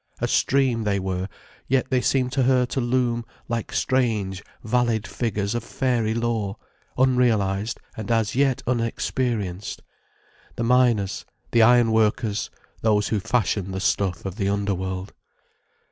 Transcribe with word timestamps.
A 0.19 0.27
stream 0.27 0.83
they 0.83 0.97
were—yet 0.99 1.91
they 1.91 2.01
seemed 2.01 2.31
to 2.31 2.41
her 2.41 2.65
to 2.65 2.81
loom 2.81 3.23
like 3.47 3.71
strange, 3.71 4.41
valid 4.63 5.05
figures 5.05 5.53
of 5.53 5.63
fairy 5.63 6.15
lore, 6.15 6.55
unrealized 6.97 7.79
and 7.95 8.09
as 8.09 8.33
yet 8.33 8.63
unexperienced. 8.65 9.83
The 10.55 10.63
miners, 10.63 11.23
the 11.51 11.61
iron 11.61 11.91
workers, 11.91 12.49
those 12.81 13.09
who 13.09 13.19
fashion 13.19 13.69
the 13.73 13.79
stuff 13.79 14.25
of 14.25 14.37
the 14.37 14.49
underworld. 14.49 15.13